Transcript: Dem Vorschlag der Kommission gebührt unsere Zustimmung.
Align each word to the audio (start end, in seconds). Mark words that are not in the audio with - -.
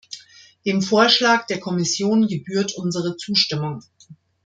Dem 0.65 0.81
Vorschlag 0.81 1.45
der 1.45 1.59
Kommission 1.59 2.25
gebührt 2.25 2.73
unsere 2.73 3.17
Zustimmung. 3.17 3.83